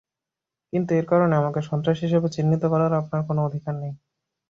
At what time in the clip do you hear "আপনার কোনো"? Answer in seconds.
3.01-3.39